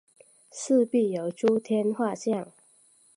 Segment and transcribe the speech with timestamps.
[0.49, 2.51] 四壁有诸天画像。